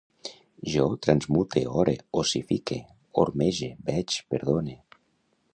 [0.75, 2.81] Jo transmute, ore, ossifique,
[3.27, 4.79] ormege, veig, perdone